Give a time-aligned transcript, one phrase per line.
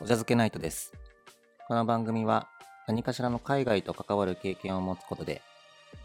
[0.00, 0.92] お茶漬けナイトです。
[1.68, 2.48] この番組は
[2.88, 5.40] 何かしらの海外と関わる経験を持つことで、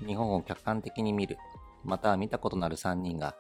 [0.06, 1.38] 日本を客観的に見る、
[1.84, 3.36] または見たことのある3人が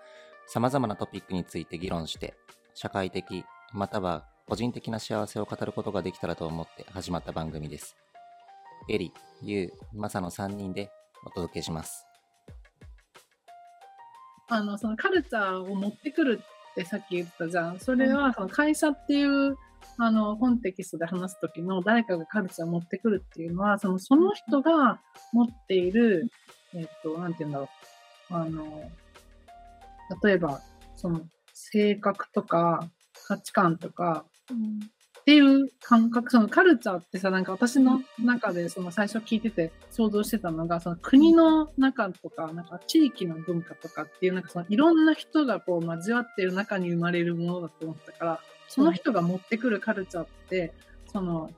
[0.47, 2.33] 様々なトピックについて議論して、
[2.73, 7.95] 社会的、または個人的な幸せを語ることができたらと思って始まった番組です。
[8.89, 9.13] エリ、
[9.43, 10.89] ユウ、マサの3人で
[11.25, 12.07] お届けします。
[14.47, 16.41] あの、そのカルチャーを持ってくる
[16.71, 17.79] ってさっき言ったじゃん。
[17.79, 19.55] それは、その会社っていう、
[19.97, 24.99] あの、コンテキストで話すときの誰かがカルチャーを持ってくるっていうのは、その、その人が
[25.33, 26.31] 持っている、
[26.73, 27.69] えっと、なんて言うんだろ
[28.31, 28.33] う。
[28.33, 28.89] あの、
[30.23, 30.61] 例えば、
[30.95, 31.21] その、
[31.53, 32.89] 性格とか、
[33.27, 34.25] 価値観とか、
[35.19, 48.39] っていう感覚、そのカルチャーってさ、なんか私の中でその最初聞いてて想像してたのが、その国の中とか、なんか地域の文化とかっていう、なんかそのいろんな人がこう交わってる中に生まれるものだと思ったから、
[48.69, 50.73] その人が持ってくるカルチャーって、
[51.11, 51.51] その、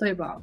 [0.00, 0.42] 例えば、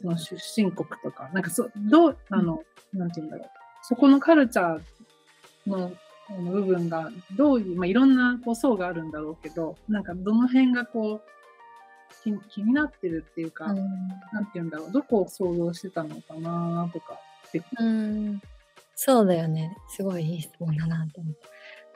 [0.00, 2.62] その出身国とか、なんかそ、どう、あの、
[2.92, 3.48] なんて言うんだろう。
[3.82, 4.80] そこのカルチャー
[5.66, 5.92] の
[6.28, 11.22] あの部分がどういう、まあ、いろんなこう層があるんだろうけど、なんかどの辺がこう、
[12.22, 13.76] 気気になってるっていうか、うん
[14.32, 17.18] なんて言うんだろう、どこを想像してたのかなとか。
[17.78, 18.42] うん、
[18.96, 19.76] そうだよね。
[19.88, 21.40] すごいいい質問だなと思って。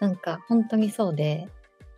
[0.01, 1.49] なんか本当にそうで、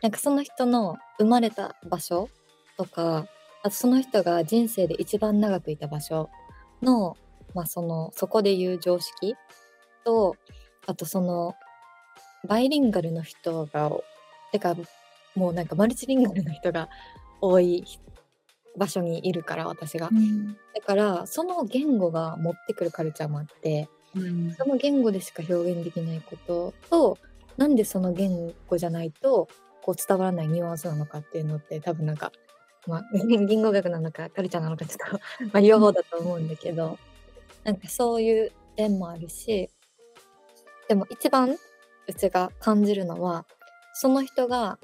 [0.03, 2.29] なんかその人の生まれた場所
[2.77, 3.27] とか、
[3.62, 6.31] あとその人が人生で一番長くいた場所
[6.83, 7.17] の、
[7.55, 9.34] まあその、そこで言う常識
[10.05, 10.37] と、
[10.87, 11.55] あとその、
[12.47, 13.91] バイリンガルの人が、
[14.53, 14.75] てか、
[15.34, 16.89] もうなんかマルチリンガルの人が
[17.41, 17.84] 多い
[18.77, 20.09] 場所にいるから、私が。
[20.75, 27.19] だから、その言語が持ってくるカルチャーもあって、うんその言語でしか表現できないことと、
[27.56, 29.48] なんでその言語じゃないと、
[29.83, 32.33] こう伝わらないニュアンスなのかっていうのって多分なんか、
[32.86, 35.20] まあ、 言語学なのかカルチャーなのかちょっと、
[35.53, 36.98] まあ、両方だと思うんだけど、
[37.64, 39.71] なんかそういう点もあるし、
[40.88, 41.56] でも一番
[42.06, 43.47] うちが感じるのは、
[43.94, 44.78] その人が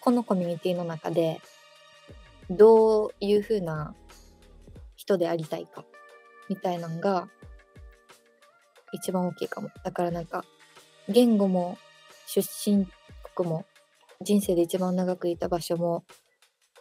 [0.00, 1.40] このコミュニティの中で
[2.48, 3.94] どういう風な
[4.96, 5.84] 人でありたいか
[6.48, 7.28] みたいなのが
[8.92, 9.70] 一番大きいかも。
[9.84, 10.44] だからなんか
[11.08, 11.78] 言語も
[12.26, 12.86] 出身
[13.34, 13.64] 国も
[14.22, 16.04] 人生で一番長くいた場所も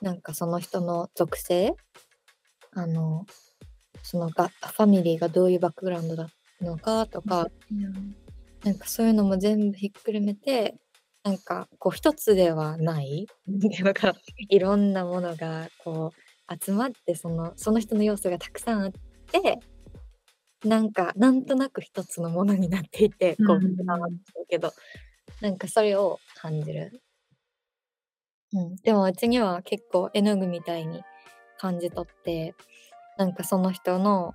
[0.02, 1.74] なんかその人の属性？
[2.74, 3.26] あの
[4.04, 6.28] そのがファミリーがどういうバックグラウンドだ
[6.62, 7.48] のかとか、
[8.64, 10.76] なんかそういうのも全部ひっくるめて、
[11.24, 13.28] なんかこう一つではない、
[13.84, 14.16] だから
[14.50, 18.92] いろんなものがこう集まってそのその人の要素がたくさんあっ
[19.32, 19.60] て、
[20.66, 23.78] なんかなんとなく一つのものになっていて、こううん。
[23.78, 24.74] 伝わってるけど、
[25.42, 27.02] なんかそれを感じる。
[28.54, 31.02] うん、でもうちには結構絵の具みたいに
[31.58, 32.56] 感じ取って、
[33.18, 34.34] なんかその人の、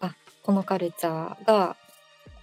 [0.00, 1.76] あ、このカルチャーが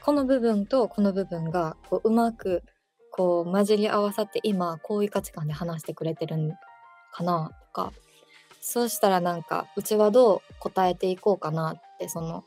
[0.01, 2.63] この部分とこの部分がこううまく
[3.11, 6.51] こう混じり合わさって今こういう価値観で話してくれてるん
[7.13, 7.93] かなとか。
[8.61, 12.43] そうしたらなんかうちはどう答えていこうかなってその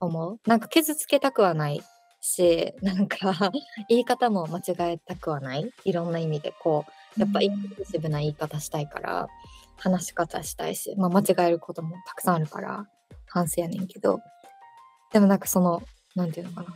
[0.00, 0.40] 思う。
[0.46, 1.82] なんか傷つけたくはない
[2.20, 3.52] しなんか
[3.88, 5.70] 言い方も間違えたくはない。
[5.84, 9.28] いろんな意味でこうやっぱインクルーシブな言い方したいから
[9.76, 12.86] 話し方したいし、まあ、間違えることもたくさんあるから
[13.26, 14.20] 反省やねんけど。
[15.12, 15.82] でもなんかその
[16.14, 16.74] なんていうのかな。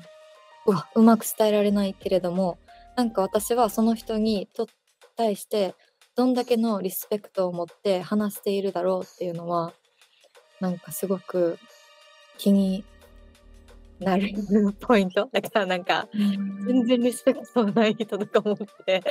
[0.65, 2.59] うわうまく伝えられないけれども
[2.97, 4.69] なんか私はその人にと
[5.17, 5.75] 対して
[6.15, 9.73] どんだけのリスペクトを持って話しているだろうっていうのは
[10.61, 11.59] なんかすごく
[12.39, 12.85] 気に
[14.03, 14.33] なる
[14.81, 15.29] ポイント。
[15.33, 16.09] だからなんか
[16.67, 19.03] 全然リスペクトない人とか思って。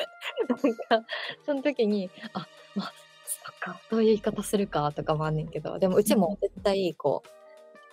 [0.48, 1.08] なんか
[1.46, 2.94] その時にあまあ
[3.26, 5.80] そっかそういう言い方するかとかもあんねんけど。
[5.80, 7.30] でもうちも絶対こう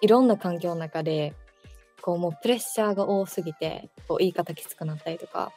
[0.00, 1.34] いろんな環境の中で
[2.02, 5.52] こうもうプレッシャーが多すぎてこう言い方きつくなったりとか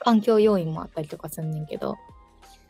[0.00, 1.96] 環境要因もあったりとかすんねんけど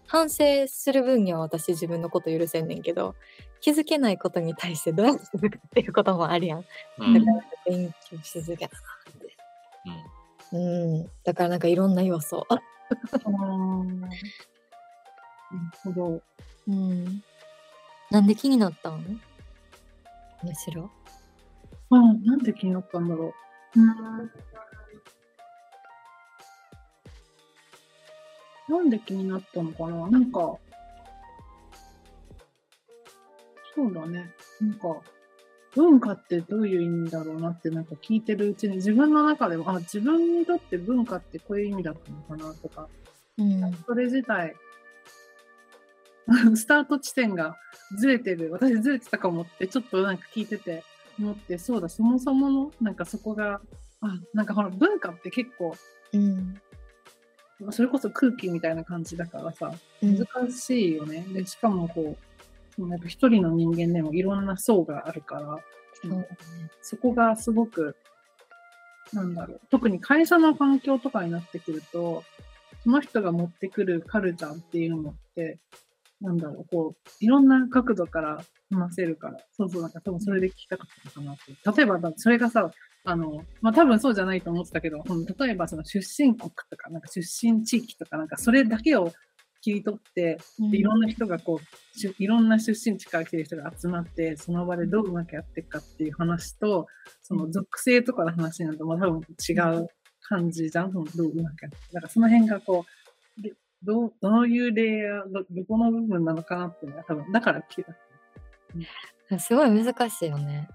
[0.07, 3.15] 反省する分には私自分のこと許せんねんけど
[3.61, 6.65] 気づけないことに対してどうやってするかっていうこともあるやん。
[6.99, 9.37] うんだから勉強し続けたなって。
[10.53, 11.11] うん。
[11.25, 12.47] だからなんかいろんな要素。
[12.51, 12.63] なる
[15.83, 16.23] ほど。
[16.69, 17.23] うん。
[18.11, 19.21] なんで気になったん？
[20.43, 20.91] むしろ。
[21.91, 23.35] あなんで気になったんだろ
[23.75, 23.81] う。
[23.81, 24.31] うん
[28.69, 30.11] なんで気になったのかな？
[30.11, 30.57] なんか、
[33.75, 34.31] そうだね。
[34.61, 35.01] なんか、
[35.75, 42.89] 文化ってどういう意味だろうなってなんか聞いてるうちに自分の中でも、あ、自分にとって文化ってこういう意味だったのかなとか、
[43.37, 43.75] うん。
[43.87, 44.57] それ自体、
[46.57, 47.57] スタート地点が
[47.99, 50.83] ずれてる、私ずれてたかもって、ちょっとなんか聞いてて
[51.19, 53.61] 思って、そうだ、そもそもの、なんかそこが、
[54.01, 55.77] あ、なんかほら、文化って結構、
[56.13, 56.61] うん。
[57.71, 59.73] それこそ空気みたいな感じだからさ、
[60.03, 61.25] うん難しいよね。
[61.33, 65.59] で、しかもこう、そのやっぱ一人の人間でもいろんな層があるから、
[66.03, 66.29] そね。
[66.83, 67.97] そこがすごく、
[69.13, 72.25] なんだろう、特に会社の環境とかになってくると、
[72.85, 75.59] その人が持ってくるカルチャーっていうのって、
[76.21, 81.83] なんだろう、こう、いろんな角度から話せるから、そうそう、なんか多分それで聞きたかったのかなって。
[81.83, 82.71] 例えば、それがさ、
[83.07, 89.13] あの、まあ、多分そうじゃないと思ってたけど、うん例えばその出身国とか、なんか出身地域とか、なんかそれだけを
[89.63, 90.39] 切り取って、
[90.71, 96.89] でいろんな人がこう、いろんな出身地から来てる人が集まって、その場でどううまくやっていくかっていう話と、
[97.23, 99.89] その属性とかの話になると、まあ多分違う
[100.23, 102.85] 感じじゃん、そのどううまくやってだからその辺がこ
[103.39, 103.53] う、で
[103.85, 109.39] どうどういうレイヤーど、どこの部分なのかなっていうのが多分、だから聞いた。
[109.39, 110.69] すごい難しいよね。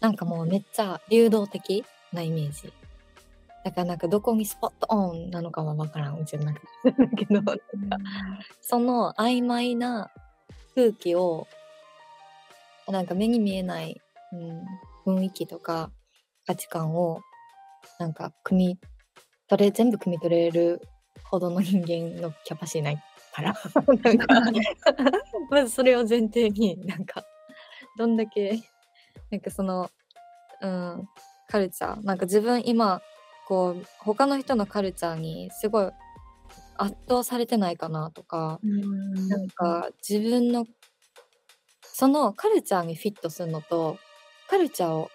[0.00, 2.72] なんかもうめっちゃ流動的なイメージ。
[3.64, 6.92] だからなんかどこにスポットオンなのかはわからん、うちの中で。
[6.92, 7.42] だけど、
[8.60, 10.10] その曖昧な
[10.76, 11.48] 空気を、
[12.86, 14.00] なんか目に見えない、
[14.32, 15.90] うん、雰囲気とか
[16.46, 17.20] 価値観を、
[17.98, 18.78] なんか汲み
[19.48, 20.80] 取れ、全部汲み取れる
[21.24, 23.02] ほどの人間のキャパシティない
[23.32, 23.54] から。
[24.02, 24.26] なんか
[25.50, 27.24] まずそれを前提に、なんか、
[27.98, 28.60] どんだけ、
[29.30, 29.90] なんかその、
[30.62, 31.08] うん、
[31.48, 33.00] カルチャー、なんか自分今、
[33.46, 35.90] こう、他の人のカルチャーにすごい
[36.78, 39.28] 圧倒されてないかなとか、うん。
[39.28, 40.66] なんか自分の、
[41.82, 43.98] そのカルチャーにフィットするのと、
[44.48, 45.10] カルチャーを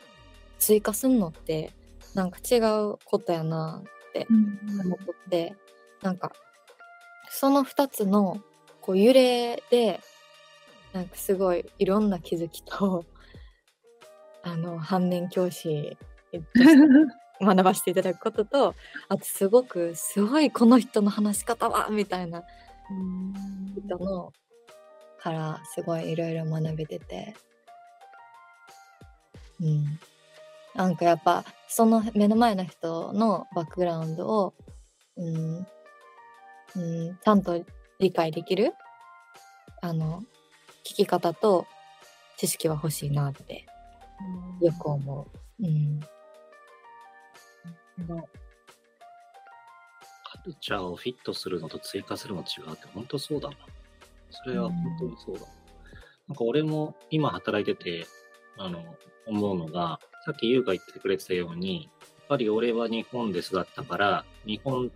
[0.59, 1.71] 追加するのって、
[2.13, 5.55] なんか違うことやなって思っとって、
[6.01, 6.31] なんか、
[7.29, 8.41] その二つの
[8.81, 10.01] こう揺れで、
[10.93, 13.05] なんかすごいいろんな気づきと、
[14.43, 15.97] あの、反面教師
[17.41, 18.75] 学ばせていただくことと、
[19.09, 22.43] あとすごく、すごいこの人の話し方はみたいな
[23.75, 24.33] 人の
[25.19, 27.35] からすごいいろいろ学べてて。
[29.59, 29.99] うん。
[30.73, 34.53] なんかやっぱその目の前の人のバックグラウンドを、
[35.17, 35.67] うん、
[36.75, 37.63] うん、ちゃんと
[37.99, 38.73] 理解できる
[39.81, 40.23] あの
[40.85, 41.65] 聞き方と
[42.37, 43.65] 知識は欲しいなって
[44.61, 45.27] よく思
[45.59, 45.65] う。
[45.65, 45.99] うん。
[50.23, 53.55] カルチャーをフィットするのと追加するの違うって本当そうだな。
[54.31, 55.41] それは本当にそうだ。
[56.27, 58.07] なんか俺も今働いてて、
[58.57, 58.83] あの、
[59.27, 64.91] 思うのが、さっき優が言ってくれてたように、やっぱり俺は日本で育ったから、日本、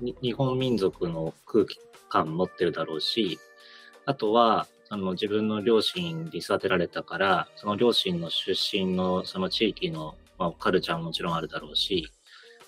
[0.00, 1.78] に日本民族の空気
[2.08, 3.38] 感持ってるだろうし、
[4.06, 12.10] あとは、あの、自分の両親に育てられたから、その両親の出身のその地域の、まあ、カルチャーももちろんあるだろうし、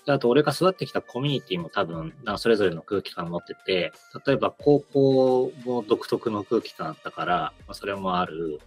[0.07, 3.91] あと俺が育ってきたコミュニティも多分、それぞれの空気感持ってて、
[4.25, 8.59] 例えば高校も独特の空気感あったから、まあ、それもある。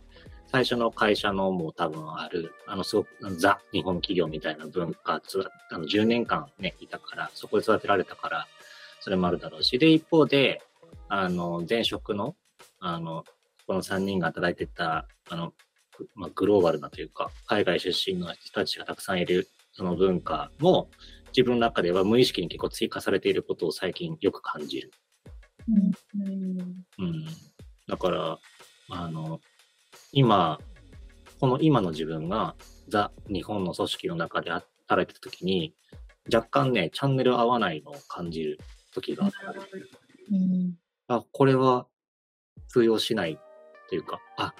[0.48, 2.52] 最初の会社のも多分ある。
[2.66, 8.46] あの、すごくザ日本企業みたいな文化、つあの10年間ね、いたから、そこで育てられたから、
[9.00, 9.78] それもあるだろうし。
[9.78, 10.62] で、一方で、
[11.08, 12.36] あの、前職の、
[12.80, 13.24] あの、
[13.66, 15.52] この3人が働いてた、あの、
[15.98, 20.90] グまあ、グローバルなというか、海外出身の人たちがたくさんいる、その文化も、
[21.28, 24.90] 自分の中では無意識に結構追加されていることを最近よく感じる。
[26.98, 27.26] うん。
[27.88, 28.38] だから、
[28.90, 29.40] あの、
[30.12, 30.58] 今、
[31.40, 32.54] この今の自分が
[32.88, 35.74] ザ・日本の組織の中で働いてた時に、
[36.32, 38.58] 若干ね、チャンネル合わないのを感じる
[38.94, 39.60] 時があったり
[40.32, 40.74] うん。
[41.08, 41.86] あ、これは
[42.68, 43.38] 通用しない
[43.88, 44.54] というか、あ、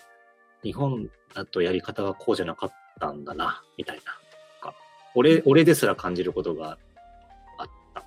[0.62, 4.02] 日本だとやり方がこうじゃなかったんだな、みたいな。
[5.14, 6.76] 俺、俺ですら感じることが
[7.56, 8.04] あった。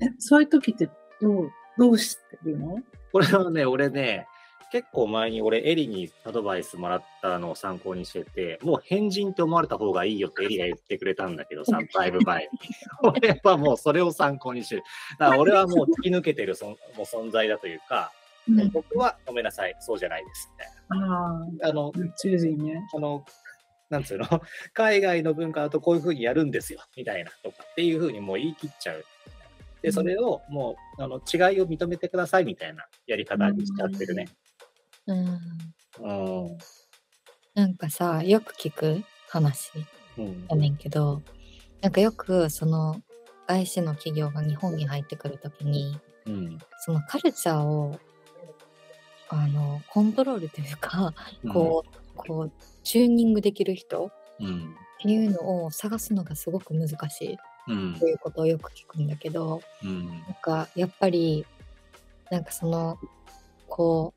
[0.00, 0.88] え、そういう時って
[1.20, 2.78] どう、どうしてるの？
[3.10, 4.28] これはね、俺ね、
[4.70, 12.58] 結構前に俺、エリにアドバイスもらったのを参考にしてて、もう変人って思われた方がいいよってエリが言ってくれたんだけどさ、だいぶ前に。
[13.02, 14.82] 俺はもうそれを参考にしてる。
[15.18, 18.12] だから俺はもう突き抜けてるそんもう存在だというか、
[18.48, 21.46] うん僕はごめんなさい、そうじゃないですみたいな。
[21.62, 22.86] あの、宇宙人ね。
[22.94, 23.24] あの、
[23.90, 24.26] なんつうの、
[24.72, 29.04] 海外の文化だとこういうふうにやるんですよ、みたいなとかっていうふうにもう言い切っちゃう。
[29.82, 34.28] で、それをもう、あの、違いを認めてくださいみたいなやり方にしちゃってるね。
[35.06, 35.26] うん。
[36.00, 36.58] うん。
[37.54, 39.70] なんかさ、よく聞く話
[40.18, 40.46] うん。
[40.48, 41.22] やねんけど、
[41.82, 43.00] なんかよくその
[43.46, 46.58] 外資の企業が日本に入ってくるときに、うん。
[46.80, 47.98] そのカルチャーを
[49.28, 51.14] あのコントロールというか
[51.44, 52.52] うんこう,、こう
[52.84, 54.74] チューニングできる人っうん。
[54.98, 58.06] ていうのを探すのがすごく難しいうんと。
[58.06, 60.08] いうことをよく聞くんだけどうん。
[60.08, 61.44] なんかやっぱり
[62.30, 62.98] なんかその
[63.68, 64.14] こ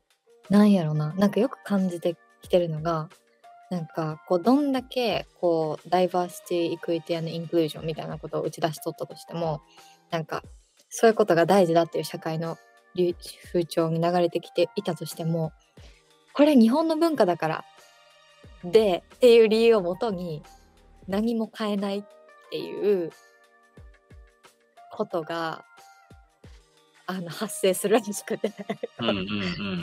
[0.48, 3.08] うなんやろななんかよく感じてきてるのが
[3.70, 9.60] なんかこうどんだけこうダイバーシティ・イクイティ・アン・インクルージョンみたいなことを打ち出しとったとしても
[10.10, 10.42] なんか
[10.88, 12.69] そういうことが大事だっていう社会の流
[13.52, 15.52] 風潮に流れてきていたとしても
[16.32, 17.64] これ日本の文化だから
[18.64, 20.42] でっていう理由をもとに
[21.08, 22.04] 何も変えないっ
[22.50, 23.10] ていう
[24.92, 25.64] ことが
[27.06, 28.52] あの発生するらしくて。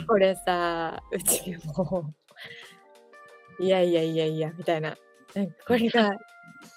[0.06, 2.14] これさうちも
[3.60, 4.96] いやいやいやいやみたいな
[5.34, 6.16] なんかこれが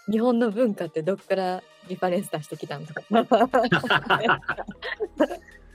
[0.09, 3.03] 日本の文化ってどっからリファレンス出してきたんとか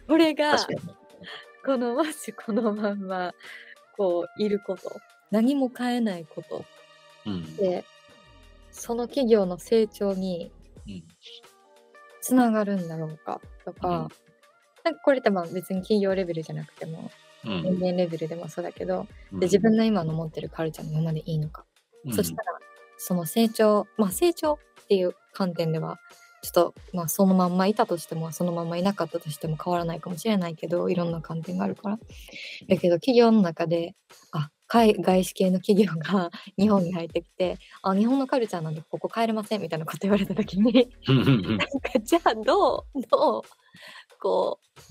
[0.06, 0.80] これが確かに。
[1.64, 3.34] このまじこのまんま
[3.96, 6.64] こういること何も変えないこと
[7.26, 7.56] うん。
[7.56, 7.84] で
[8.70, 10.52] その企業の成長に
[10.86, 11.04] うん。
[12.20, 14.08] つながるんだろうかとか、うん
[14.84, 17.10] なんかこれってまあ別に企業レベルじゃなくても
[17.44, 17.62] うん。
[17.62, 21.64] 人間レベルでもそうだけど、うんで自分の今の持ってるカルチャーのままでいいのか、
[22.04, 22.58] うんそしたら
[22.98, 25.98] その成長まあ成長っていう観点では
[26.46, 31.98] ちょっとまあそのまんまいたとしてもそのまんまいなかったとしても変わらないかもしれないけどいろんな観点があるから。
[32.68, 33.96] だけど企業の中で
[34.30, 41.56] あ海外資系の企業が 日本に入ってきてあ日本のカルチャーなんでここ帰れませんみたいなこと言われた時にうんうんうん。
[41.56, 43.42] なんかじゃあどうどう
[44.20, 44.86] こう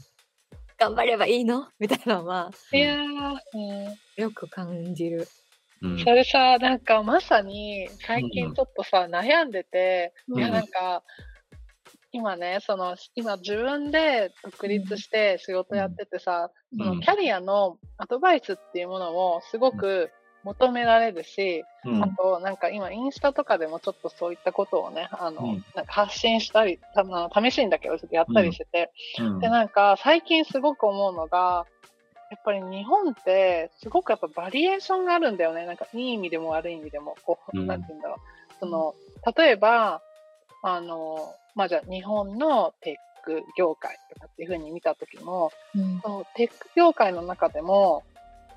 [0.78, 4.22] 頑張ればいいのみたいなのはいやー、うん。
[4.22, 5.28] よく感じる。
[5.82, 6.00] うん。
[6.00, 10.40] それさ、なんかまさに最近ちょっとさ、悩んでて、うん。
[10.40, 11.04] いやなんか、
[12.16, 16.78] 今ね、その、今自分で独立して仕事やっててさ、うん。
[16.78, 20.10] そのキャリアのアドバイスっていうものもすごく
[20.46, 22.02] 求められるし、うん。
[22.02, 25.66] あとなんか今インスタとかでもちょっとそういったことをね、あの、うん。
[25.76, 29.40] なんか発信したり、たまあ試しいんだけど、ちょっとやったりしてて、うん。
[29.40, 31.66] で、なんか最近すごく思うのが、
[32.32, 35.66] やっぱり日本ってすごくやっぱバリエーションがあるんだよね。
[35.66, 37.68] なんかいい意味でも悪い意味でも、こう、うん。
[37.68, 38.20] なんて言うんだろう。
[38.62, 38.96] その、
[39.36, 40.02] 例えば、
[40.62, 46.00] あの、まあ、じゃあ日本のテック業界とかっていう風に見たときも、うん。
[46.02, 48.04] そのテック業界の中でも、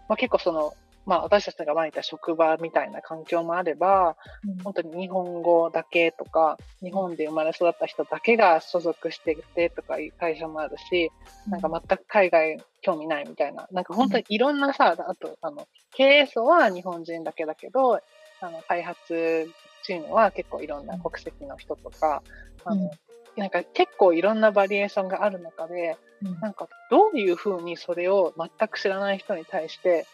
[0.08, 0.74] まあ、結構その、
[1.06, 4.16] まあ私たちが前にいた職場みたいな環境もあれば、
[4.62, 11.10] 本当に日本語だけとか、日本で生まれ育った人だけが所属しててとかいう会社もあるし、
[11.48, 18.00] なんか全く海外興味ないみたいな、なんか本当にいろんなさ、あと、あの、経営層は日本人だけだけど、
[18.40, 19.50] あの、開発
[19.88, 22.22] チームは結構いろんな国籍の人とか、
[22.66, 22.90] あの、
[23.36, 26.40] なんか結構いろんなバリエーションがある中で、うん。
[26.40, 30.06] なんかどういうふうにそれを全く知らない人に対して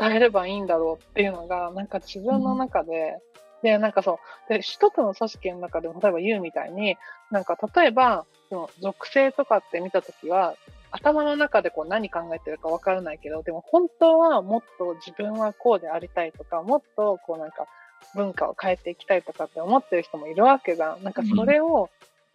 [0.00, 3.18] 伝えればいいんだろうっていうのが、なんか自分の中で、
[3.62, 4.18] で、なんかそ
[4.48, 6.96] う、で、一つの組織の中でも、例えば言うみたいに、
[7.30, 10.56] なんか例えば、その属性とかって見たときは、
[10.90, 17.66] 頭の中でこう何考えてるかわからないけど、でも本当はもっと自分はこうでありたいとか、もっとこうなんか
[18.14, 21.02] 文化を変えていきたいとかって思ってる人もいるわけじゃん。
[21.02, 21.90] なんかそれを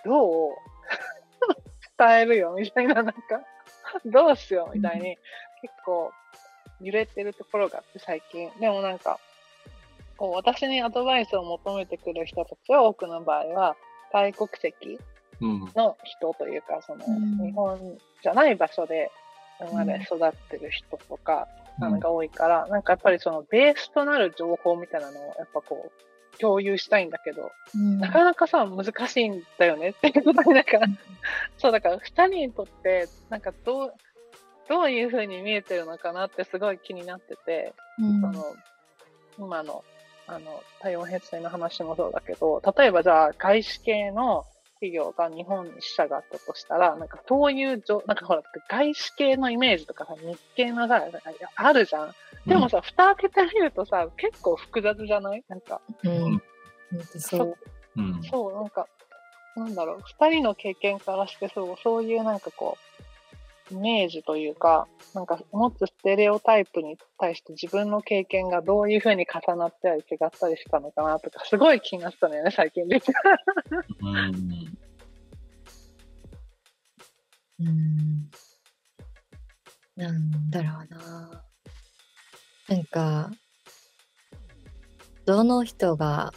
[0.05, 0.51] どう
[1.97, 3.13] 伝えるよみたいな、なんか、
[4.05, 5.17] どうしようみたいに
[5.61, 6.11] 結構
[6.81, 8.49] 揺れてるところがあって最近。
[8.59, 9.19] でもなんか、
[10.17, 13.75] こう私にアドバイスを求めてくる人たちは多くの場合は
[14.13, 14.99] 外国籍
[15.41, 19.11] うんの人というか、その、うん日本じゃない場所で
[19.59, 21.47] 生まれ育ってる人とか、
[21.79, 27.99] なのが多いから、なんかやっぱりそのベースとなる情報みたいなのをやっぱこう共有したいんだけど、うん。
[27.99, 29.89] なかなかさ、難しいんだよね。
[29.91, 30.79] っていうことになんか、
[31.57, 33.93] そうだから二人にとって、なんかどう、
[34.67, 38.21] どういう風に見えてるのかなってすごい気になってて、うん。
[38.21, 38.43] その、
[39.37, 39.83] 今の、
[40.27, 44.45] あの、体温変性の話もそうだけど、例えばじゃあ外資系の
[44.85, 51.19] 企業が日本に支社があったとしたら、なんかそういうじょ、なんかほら、外資系のイメージとかさ、日系のさ、なんか
[51.55, 52.13] あるじゃん。
[52.47, 55.43] でもさ、蓋開けてみるとさ、結構複雑じゃない？
[55.47, 56.41] なんか、うん。
[57.19, 57.55] そう。
[57.97, 58.23] うん。
[58.23, 58.87] そう、なんか、
[59.55, 63.04] なんだろう、二人の経験からして、そう、そういうなんかこう、
[63.71, 73.01] イメージというか、なんか持つステレオタイプに対して自分の経験がどういうふうに重なったり違ったりしたのかなとか、すごい気になったのよね、最近で。
[74.01, 74.77] うん
[77.57, 78.29] うん
[79.95, 81.43] なんだろうな。
[82.67, 83.31] なんか、
[85.25, 86.33] どの人が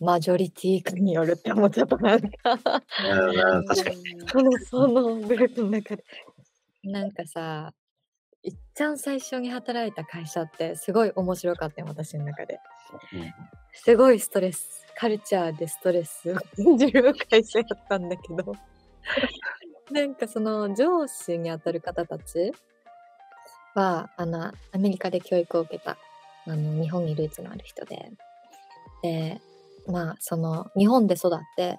[0.00, 1.96] マジョリティかによるって思っちゃった。
[1.96, 2.28] なんか、
[3.04, 3.96] うん確かに。
[4.28, 6.04] その、そのグループの中で。
[6.84, 7.72] なんかさ、
[8.42, 12.60] 一ちゃん最初に働いた会社ってすごい面白かったよ私の中で。
[13.72, 18.54] すごいストレスカルチャーでストレスを感じる会社やったんだけど
[19.90, 22.52] なんかその上司にあたる方たち
[23.74, 25.96] はあのアメリカで教育を受けた
[26.46, 28.10] あの日本にルーツのある人で
[29.02, 29.40] で
[29.88, 31.78] まあその日本で育って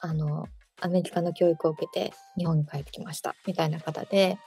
[0.00, 0.46] あの
[0.80, 4.38] アメリカの教育を受けて日本に帰ってきましたみたいな方で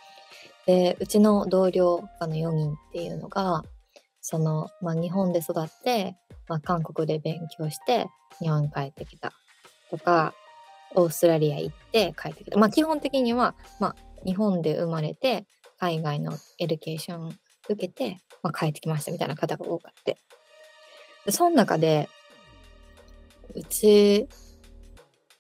[0.66, 3.64] でうちの同僚あの4人っていうのが
[4.22, 6.16] その、まあ、日本で育って、
[6.48, 8.08] まあ、韓国で勉強して
[8.40, 9.34] 日本に帰ってきた。
[9.90, 10.36] とか
[10.94, 12.60] オーストラリア行って帰ってきた。
[12.60, 15.48] まあ基本的には、まあ、日本で生まれて
[15.80, 17.40] 海外の education
[17.70, 20.18] 受けて、まあ、帰ってきましたみたいな方が多かって
[21.30, 22.10] その中で
[23.56, 24.28] うち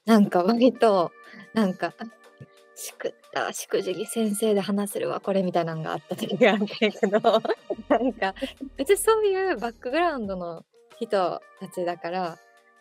[0.06, 1.12] なんか割と
[1.54, 1.94] なんか
[2.76, 7.20] しくったしくじり先生で話せるわこれみたいなのがあった時があったんやけど
[7.90, 8.34] なんか
[8.78, 10.66] 別にそういうバックグラウンドの
[10.98, 12.38] 人たちだから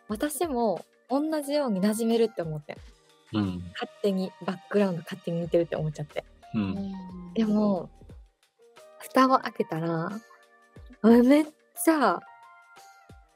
[0.09, 2.77] 私も同じように馴染めるって思ってん
[3.35, 3.63] うん。
[3.73, 7.33] 勝手にバックグラウンド勝手に似てるって思っちゃってうん。
[7.35, 7.91] でも
[8.99, 10.11] 蓋を開けたら
[11.03, 12.21] めっちゃ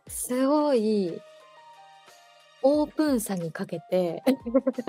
[0.09, 1.21] すごい
[2.63, 4.23] オープンさにかけて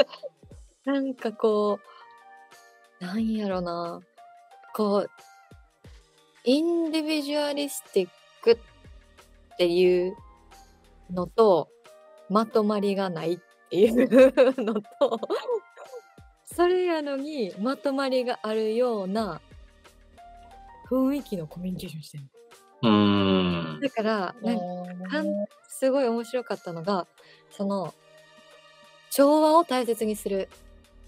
[0.85, 1.79] なんかこ
[3.01, 4.01] うなんやろな
[4.73, 5.09] こう
[6.43, 8.09] インディビジュアリスティッ
[8.41, 10.15] クっていう
[11.09, 11.69] のと
[12.29, 13.39] まとまりがないっ
[13.69, 15.19] ていうのと
[16.45, 19.41] それやのにまとまりがあるような
[20.89, 22.23] 雰囲気のコミュニケーションしてる
[22.83, 23.22] うーん。
[23.83, 24.63] だからなんか
[25.67, 27.05] すごい面白かったのが
[27.51, 27.93] その
[29.11, 30.49] 調和を大切にする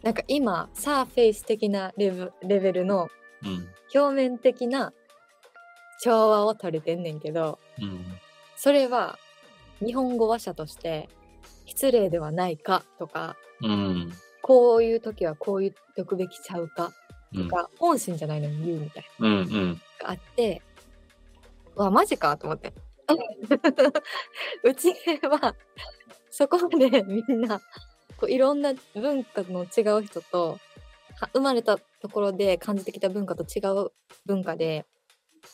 [0.03, 3.09] なんか今サーフェイス的なレベレベルの
[3.43, 3.67] うん。
[3.93, 4.91] 表面的な
[6.01, 8.03] 調和を取れてんねんけどうん。
[8.57, 9.17] それは
[9.79, 11.07] 日本語話者として
[11.65, 14.11] 失礼ではないかとかうん。
[14.41, 16.91] こういう時はこう言っとくべきちゃうか
[17.33, 17.47] うん。
[17.47, 19.35] とか、本心じゃないのに言うみたいなうん。
[19.37, 19.69] うん。
[19.69, 20.64] のがあってう
[21.75, 22.73] わマジかと思って。
[24.63, 24.89] うち
[25.21, 25.55] は
[26.31, 27.59] そこまでみんな
[28.17, 30.57] こういろんな文化の違う人と
[31.19, 33.91] は生まれたところで感じてきた文化と違う
[34.25, 34.85] 文化で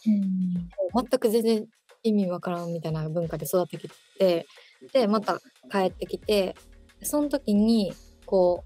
[0.05, 1.67] 全く全然
[2.03, 4.45] 意味わからんみたいな文化で育ってきて
[4.93, 5.39] でまた
[5.71, 6.55] 帰ってきて
[7.03, 7.93] その時に
[8.25, 8.63] こ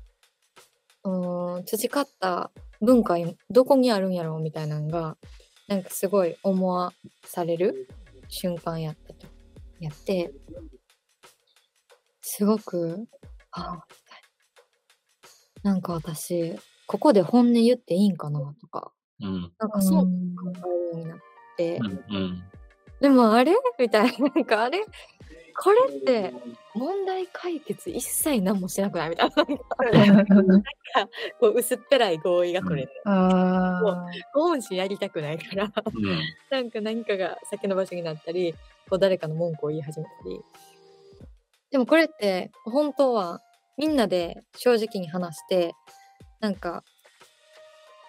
[1.04, 5.18] ううーん培った文化にどこにあるんやろうみたいなのが
[5.68, 7.88] なんかすごい思わされる
[8.28, 9.28] 瞬間やったと
[9.80, 10.32] やって
[12.22, 13.08] すごく
[13.52, 14.22] ああみたい
[15.64, 16.56] ななんか私
[16.88, 19.54] ここで本音言っていいんかなとかうん。
[19.58, 21.18] なんかそう考えるようになっ
[21.58, 21.86] て、うん。
[21.88, 22.44] うん。
[23.00, 23.54] でもあれ？
[23.80, 24.86] みたいな、なんかあれ？
[25.58, 26.34] これって
[26.76, 29.30] 問題解決一切何もしなくないみたい
[29.92, 30.06] な。
[30.06, 30.36] なんか
[31.40, 33.82] こう薄っぺらい合意が取れて、あ
[34.34, 36.20] 本心やりたくないから、うん。
[36.52, 38.54] なんか何かが先延ばしになったり、
[38.90, 40.40] こう誰かの文句を言い始めたり。
[41.72, 43.42] でもこれって本当は
[43.78, 45.74] みんなで正直に話して、
[46.40, 46.84] なんか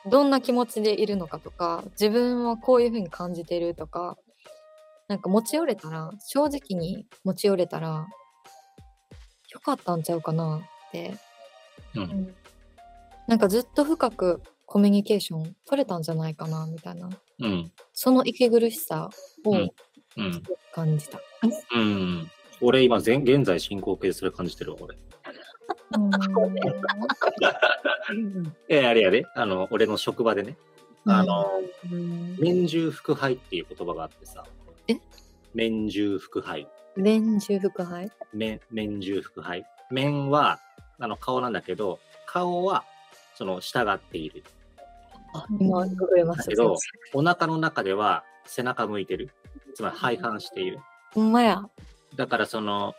[0.09, 4.17] どんな気持ちでいるのかとか、自分はこういうふうに感じてるとか、
[5.09, 8.07] なんか持ち寄れたら、正直に持ち寄れたら、
[9.57, 11.15] よかったんちゃうかなって、
[11.95, 12.35] うん。
[13.27, 17.09] なんかずっと深くコミュニケーション取れたんじゃないかなみたいな、
[17.41, 17.73] うん。
[17.95, 19.09] その息苦しさ
[19.45, 19.71] をうん
[20.19, 20.43] うん。
[20.75, 21.21] 感じた。
[21.75, 22.31] うん。
[22.61, 24.95] 俺今、全現在進行形でそれ感じてるわ、俺。
[28.69, 30.59] いや、あれやで、あの、俺の職場でね、
[31.07, 31.63] あの、
[32.39, 34.45] 免従腹配っていう言葉があってさ。
[34.89, 34.97] え？
[35.55, 36.69] 免従腹配。
[36.97, 39.67] 連中腹配免、免従腹配。
[39.91, 40.61] 面は、
[40.99, 42.85] あの、顔なんだけど、顔は、
[43.35, 44.45] その、従っている。
[45.35, 46.45] あ、今、ググれました。
[46.45, 46.77] だけど
[47.13, 49.31] お腹の中では、背中向いてる。
[49.75, 50.79] つまり、廃反している。
[51.13, 51.63] ほんまや。
[52.17, 52.95] だから、その、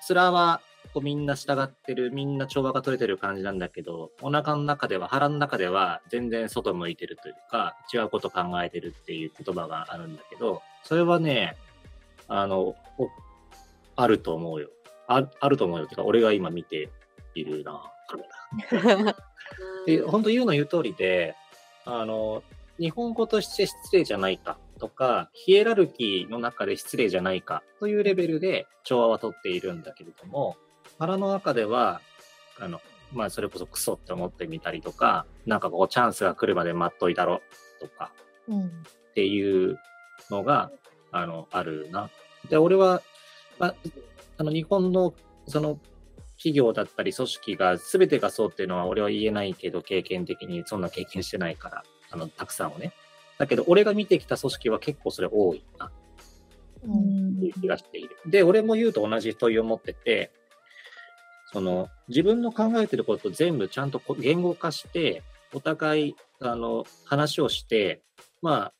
[0.00, 0.60] 面は、
[0.94, 11.56] こうみんな従ってる、みんな調和が取れてる感じなんだけど、お腹の中では、腹の中では全然外向いてるというか、違うこと考えてるっていう言葉があるんだけど、それはね、
[12.28, 12.76] あの、お
[13.96, 14.68] あると思うよ。
[15.08, 15.86] ああると思うよ。
[15.86, 16.90] てか、俺が今見て
[17.34, 17.82] いるな。
[19.86, 21.34] で、本当言うの言う通りで、
[21.84, 22.42] あの、
[22.78, 30.56] 日本語として失礼じゃないかとか、ヒエラルキーの中で失礼じゃないかというレベルで調和はとっているんだけれども、
[30.98, 32.00] 腹の中では、
[32.58, 32.80] あの、
[33.12, 37.40] まあ、それこそクソって思ってみたりとか、なんかこうチャンスが来るまで待っといたろ
[37.80, 38.12] とか、
[38.48, 38.66] うん。
[38.66, 38.70] っ
[39.14, 39.78] ていう
[40.30, 40.70] のが、
[41.12, 42.10] あの、あるな。
[42.50, 43.02] で、俺は、
[43.58, 43.74] まあ、
[44.38, 45.14] あの、日本の、
[45.46, 45.78] その、
[46.36, 52.92] 企業だったり組織が全てがそうっていうのは俺は言えないけど、経験的にそんな経験してないから、あの、たくさんをね。
[53.38, 55.90] だけど、俺が見てきた組織は結構それ多いな。
[56.84, 57.36] うん。
[57.36, 58.16] っていう気がしている。
[58.26, 60.30] で、俺も言うと同じ問いを持ってて、
[61.52, 65.22] その、自分の考えてることを全部ちゃんとこ言語化して、
[65.54, 68.02] お互い、あの、話をして、
[68.42, 68.72] ま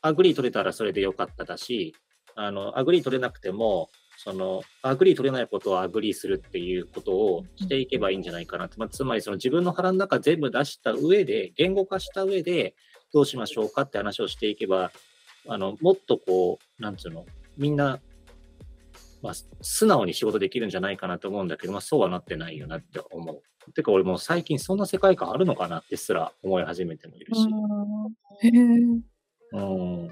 [0.00, 1.94] あ、 agree 取れたらそれでよかっただし、
[2.34, 3.90] あの、 agree 取れなくても、
[4.24, 8.76] その、 agree 取れないことを agree するっていうことをしていけばいいんじゃないかなって。
[8.78, 12.76] まあ、つまり、その自分の腹の中全部出した上で、言語化した上で、
[13.12, 14.92] どうしましょうかって話をしていけば、
[15.48, 18.00] あの、もっとこう、なんつうの、みんな、
[19.22, 23.72] まあ、素直に仕事できるんじゃないかなと思うんだけど、まあ、そうはなってないよなって思う。
[23.72, 27.40] てか、俺もう最近そんな世界観あるのかなってすら思い始めてもいるし。
[28.42, 28.52] へえ。
[29.52, 30.10] うん。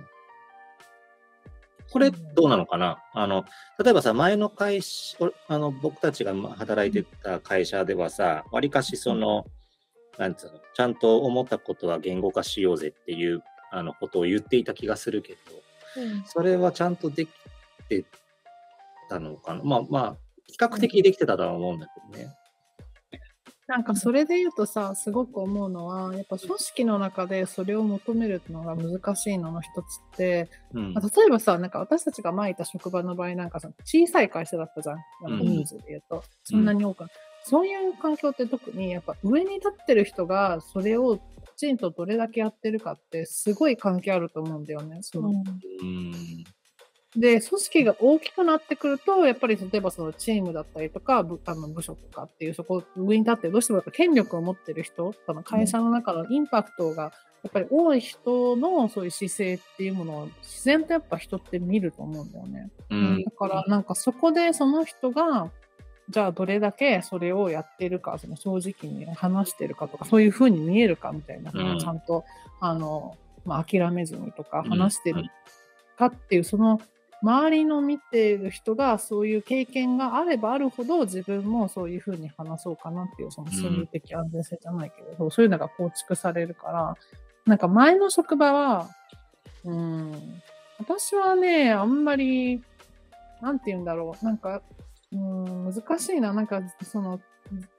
[1.90, 3.02] これ、どうなのかな？
[3.14, 3.44] あの、
[3.82, 9.44] 例えばさ、前の会社、おあの、僕たちがま働いてた会社ではさ、わりかしその、
[10.18, 15.38] なんつうの、ちゃんと思ったことは言語化しようぜっていう、あの、ことを言っていた気がするけど、
[16.26, 17.30] それはちゃんとでき
[17.88, 18.04] て
[19.08, 19.64] たのかな？
[19.64, 22.32] まあまあ、比較的できてたとは思うんだけどね。
[23.70, 34.98] なんかそれで言うとさ、すごく思うのは、やっぱ組織の中でそれを求めるのが難しいのの一つって、うんまあ例えばさ、なんか私たちが前いた職場の場合なんかさ、小さい会社だったじゃん。
[35.40, 36.24] 人数で言うと。
[36.42, 37.10] そんなに多くない。
[37.44, 41.20] そういう環境って特にやっぱ上に立ってる人がそれをき
[41.56, 44.98] ちんとどれだけやってるかってすごい関係あると思うんだよね。
[45.02, 45.32] そのう
[45.84, 46.12] ん。
[47.16, 62.70] で、組織が大きくなってくると、やっぱり例えばそのチームだったりとか、部あの部署とかっていう、そこ上に立って、どうしてもやっぱ権力を持ってる人、その会社の中のインパクトがやっぱり多い人のそういう姿勢っていうものを自然とやっぱ人って見ると思うんだよね。
[62.90, 63.24] うん。
[63.24, 65.50] だからなんかそこでその人が、
[66.10, 72.24] じゃあどれだけそれをやってるか、その正直に話してるかとか、そういうふうに見えるかみたいなのをちゃんと、
[72.60, 75.24] あの、まあ、諦めずにとか話してる
[75.96, 76.80] かっていう、その
[77.22, 86.96] 周りの見ている人がそういう経験があればあるほど自分もそういうふうに話そうかなっていうその心理的安全性じゃないけれど、そういうのが構築されるから、
[87.46, 88.88] なんか前の職場は、
[89.64, 90.40] うん、
[90.78, 92.62] 私はね、あんまり、
[93.42, 94.62] なんて言うんだろう、なんか、
[95.12, 97.20] うん、難しいな、なんかその、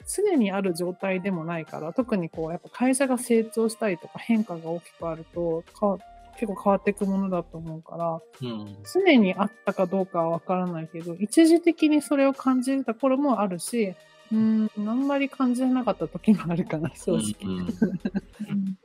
[0.05, 5.97] 常にある状態でもないから、特にこう、やっぱ会社が成長したりとか変化が大きくあると、か
[6.41, 8.77] 結構変わっていくものだと思うから、うん。
[8.91, 13.93] 常にあったかどうかはわからないけど、一時的にそれを感じた頃もあるし、
[14.31, 17.35] うん、あんまり感じなかった時もあるかな、正直。
[17.43, 18.77] うんうんうん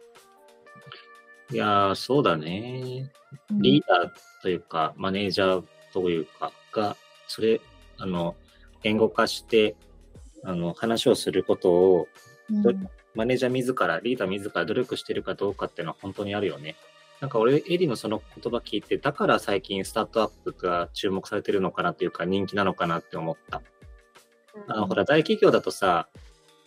[1.53, 3.09] いやー、そうだね。
[3.51, 6.97] うんリーダーというか、マネージャーというか、が、
[7.29, 7.61] それ、
[7.99, 8.35] あの、
[8.83, 9.77] 言語化して、
[10.43, 12.09] あの、話をすることを、
[12.51, 12.73] ど
[13.15, 16.75] マネージャー自ら、リーダー自ら努力してるかどうかっていうのは本当にあるよね。
[17.21, 23.63] なんか俺、エリのその言葉聞いて、だから最近スタートアップが注目されてるのかなというか、人気なのかなって思った。
[24.69, 26.09] あのほら、大企業だとさ、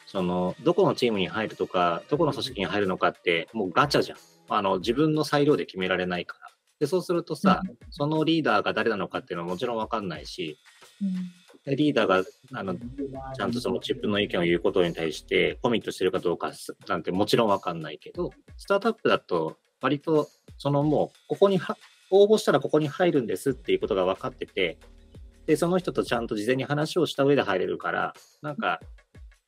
[0.05, 4.17] その、どこのチームに入るとか、どこの組織に入るのかって、もうガチャじゃん。
[4.49, 6.49] あの、自分の裁量で決められないから。
[6.79, 10.57] で、そうするとさ、そのリーダーが誰なのかっていうのはもちろんわかんないし、
[11.65, 21.77] でリーダーが、あの、ちゃんとその自分の意見を言うことに対してコミットしてるかどうかすなんてもちろんわかんないけど、スタートアップだと割とそのもうここには
[22.11, 24.77] 応募したらここに入るんですっていうことが分かってて、
[25.45, 28.79] で、その人とちゃんと事前に話をした上で入れるから、なんか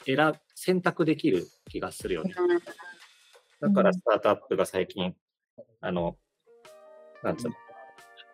[0.05, 2.33] 選、選択できる気がするよね。
[3.59, 5.15] だからスタートアップが最近、
[5.79, 6.17] あの、
[7.23, 7.55] なんつうの、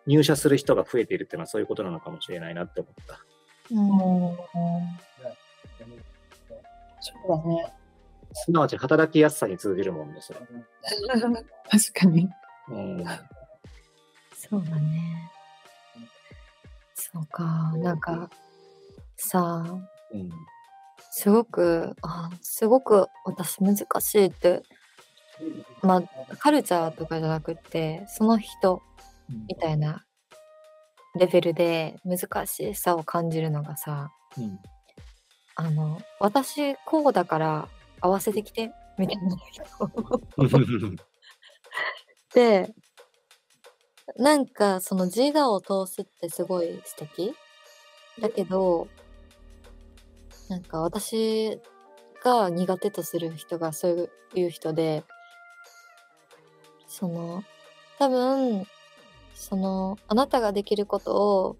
[0.06, 3.20] 入社する人が増えているっていうのはそういうことなのかもしれないなって思った。
[3.70, 3.88] うん
[7.00, 7.72] そうだね。
[8.44, 10.38] すなわち働きやすさに通じるもんですよ。
[11.70, 12.28] 確かに。
[12.68, 13.04] うん。
[14.34, 15.30] そうだね。
[16.94, 18.30] そうか、なんか、
[19.16, 19.72] さあ、
[20.12, 20.30] うん。
[21.10, 24.62] すごく、あ、すごく私難しいって、
[25.82, 28.82] まあ、カルチャーとかじゃなくって、その人
[29.48, 30.04] みたいな
[31.18, 34.58] レベルで難しさを感じるのがさ、うん。
[35.56, 37.68] あの、私こうだから
[38.00, 39.64] 合わせてきて、みたいな人。
[42.34, 42.74] で、
[44.16, 47.34] なんかその自我を通すってすごい素敵
[48.20, 48.88] だけど、
[50.48, 51.60] なんか私
[52.24, 55.04] が苦手とする人がそういう人で、
[56.86, 57.44] その、
[57.98, 58.66] 多分、
[59.34, 61.56] その、あなたができることを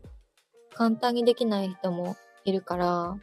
[0.74, 3.16] 簡単にできない人もいるから、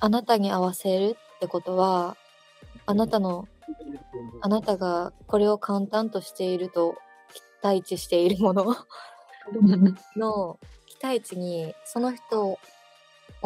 [0.00, 2.16] あなたに合わせるってことは、
[2.86, 3.48] あなたの、
[4.42, 6.96] あなたがこれを簡単としていると
[7.32, 8.76] 期待値しているもの
[10.16, 12.58] の期待値にその人を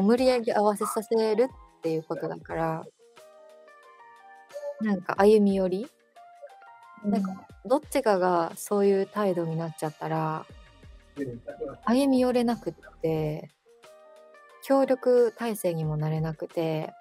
[0.02, 2.84] 無理やり合わせさせるっていうことだから、
[4.80, 5.88] なんか歩み寄り
[7.04, 10.46] なんかどっちかがそういう態度になっちゃったら
[11.84, 13.50] 歩み寄れなくって
[14.62, 16.92] 協力体制にもなれなくて。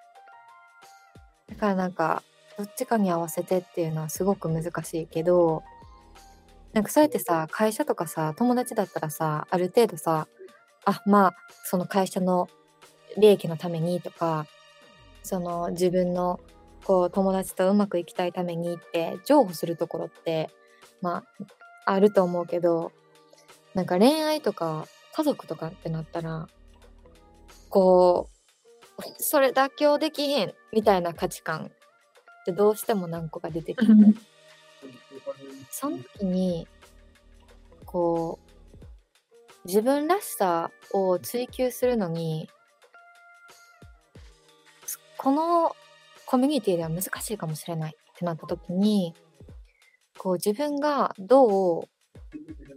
[1.50, 2.24] だからなんか
[2.58, 5.64] どっちかに合わせてっていうのはすごく難しいけど
[6.74, 10.28] なんかそうやってさ会社とかさ友達だったらさある程度さ
[10.86, 12.48] あまあその会社の
[13.18, 14.46] 利益のためにとか
[15.24, 16.40] その自分の
[16.84, 20.50] こう友達とうまくいきたいためにって譲歩するところって
[21.02, 21.24] ま
[21.86, 22.92] ああると思うけど
[23.74, 26.48] なんか恋愛とか家族とかってなったら
[27.70, 28.30] こ
[28.98, 31.72] うそれ妥協できへんみたいな価値観
[32.42, 33.94] ってどうしても何個か出てきて。
[35.72, 36.68] その時に
[37.86, 42.50] こう自分らしさを追求するのに
[45.18, 45.76] この
[46.26, 49.14] コミュニティでは難しいかもしれないってなった時に
[50.18, 51.84] こう自分がどう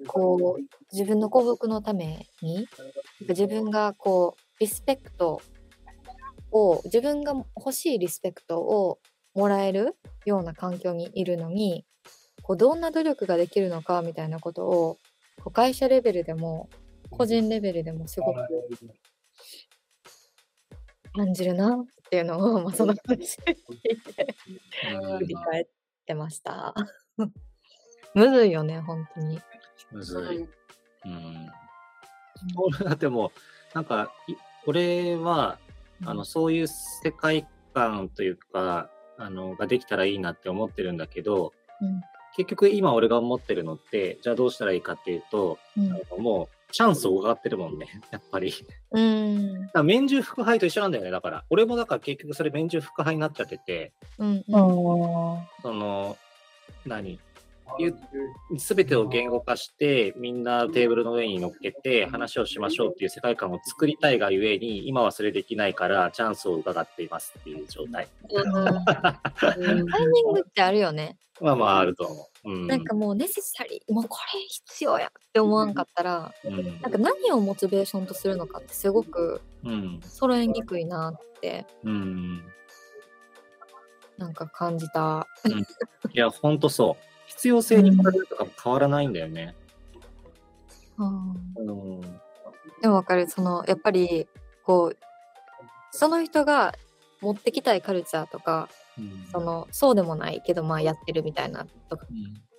[0.07, 2.67] こう自分の幸福のために
[3.29, 5.43] 自分がこうリスペクト
[6.53, 9.01] を自分が欲しいリスペクトを
[9.35, 11.85] もらえるような環境にいるのに
[12.43, 14.99] こうどんな努力ができるのかみたいなことを
[15.43, 16.69] こう会社レベルでも
[17.11, 18.39] 個人レベルでもすごく
[21.13, 24.37] 感じるなっていうのを、まあ、その話を聞いて
[25.19, 25.67] 振り返っ
[26.07, 26.73] てました。
[28.15, 29.41] むずいよね、本当に。
[29.91, 30.49] むずい。
[31.05, 31.51] うん。
[32.57, 33.31] 俺だってもう、
[33.75, 34.13] なんか、
[34.67, 35.59] い俺は、
[36.05, 42.03] あの、そういう世界観というか、あの、ができたらいいなって思ってるんだけど、うん
[42.35, 48.51] 結局今俺が思ってるのって、じゃあどうしたらいいかっていうと、うんあのもう、チャンスを伺ってるもんね、 やっぱり。
[48.51, 49.71] だかうん。
[49.75, 51.45] ら免中腹配と一緒なんだよね、だから。
[51.51, 54.29] 俺もだから結局それ免中腹配になっちゃってて、うん。
[54.29, 54.43] うん。
[54.47, 56.17] その、
[56.87, 57.21] 何？
[58.59, 68.09] すべてを言語化して、みんなテーブルの上に乗っけて話をしましょうっていう世界観を作りたいがゆえに、今はそれできないから、チャンスを伺っていますっていう状態。
[68.31, 71.17] タイミングってあるよね。
[71.41, 72.51] まあまあ、あると思う。
[72.53, 72.67] うん。
[72.67, 80.01] なんかもうネセサリー、もうこれ必要やって思わんかったら、うん、なんか何をモチベーションとするのかってすごくうん。
[80.03, 82.45] 揃えにくいなって、うん。
[84.19, 85.27] なんか感じた。
[86.13, 87.12] いや、ほんとそう。
[87.37, 89.55] 必要性にとかも変わらないんだよね。
[90.99, 92.01] うんうん。
[92.81, 93.29] でもわかる。
[93.29, 94.29] その、やっぱり、
[94.65, 94.97] こう、
[95.91, 96.75] その人が
[97.21, 98.69] 持ってきたいカルチャーとか、
[98.99, 102.07] うんその、そうでもないけど、まあやってるみたいなとか、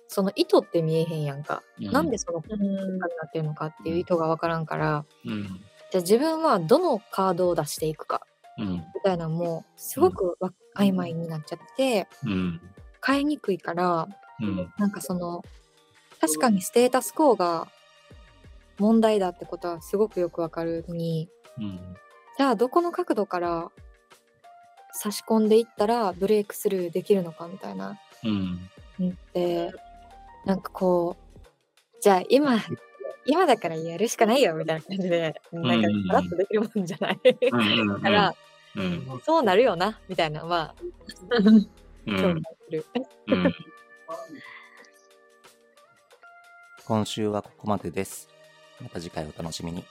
[0.08, 1.62] その意図って見えへんやんか。
[1.78, 5.44] うんなんでその、になってるのかっていう意図がわからんから、うん。
[5.44, 8.26] じゃあ自分はどのカードを出していくか、
[8.58, 8.66] うん。
[8.72, 12.60] みたいなのも、すごくわ曖昧になっちゃって、うん。
[13.04, 14.08] 変えにくいから、
[14.40, 14.72] うん。
[14.78, 15.42] なんかその、
[16.20, 17.68] 確かにステータスコーが
[18.78, 21.96] 問題だってことはすごくよくわかるのに、うん。
[22.36, 23.70] じゃあどこの角度から
[24.92, 28.70] 差し込んでいったらブレイクスルーできるのかみたいなうん。
[28.98, 29.72] のって、
[30.44, 31.34] なんかこう、
[32.00, 32.58] じゃあ今、
[33.26, 37.20] 今だからやるしかないよみたいな感じで、なんかうんさらっとできるもんじゃない。
[37.24, 37.88] うん。
[37.88, 38.34] だから、
[38.76, 39.20] うん。
[39.24, 40.74] そうなるよな、みたいなのは、
[42.06, 42.20] うん。
[42.20, 42.84] 興味がする。
[46.86, 48.28] 今週はここまでです。
[48.80, 49.84] また次回お楽しみに。